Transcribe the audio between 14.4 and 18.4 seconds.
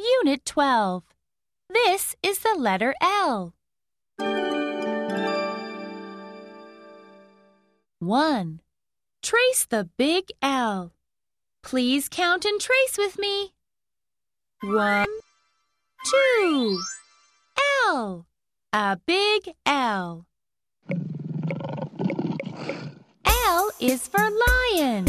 1, 2. L.